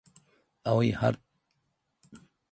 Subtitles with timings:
[0.63, 1.19] 青い春